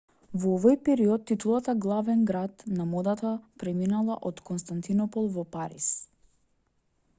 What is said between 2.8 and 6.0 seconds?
модата преминала од константинопол во париз